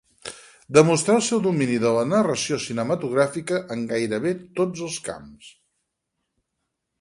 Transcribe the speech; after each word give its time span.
Demostrà 0.77 1.17
el 1.17 1.25
seu 1.25 1.41
domini 1.47 1.75
de 1.83 1.91
la 1.97 2.05
narració 2.13 2.57
cinematogràfica 2.63 3.61
en 3.77 3.85
gairebé 3.93 4.33
tots 4.61 4.83
els 4.89 4.97
camps. 5.11 5.53